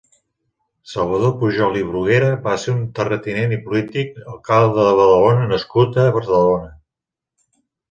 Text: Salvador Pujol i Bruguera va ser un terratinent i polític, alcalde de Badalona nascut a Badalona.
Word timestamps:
Salvador 0.93 1.33
Pujol 1.41 1.77
i 1.81 1.83
Bruguera 1.89 2.31
va 2.47 2.55
ser 2.63 2.73
un 2.77 2.79
terratinent 3.01 3.55
i 3.59 3.61
polític, 3.67 4.19
alcalde 4.33 4.89
de 4.89 4.97
Badalona 5.03 5.47
nascut 5.55 6.03
a 6.07 6.09
Badalona. 6.19 6.75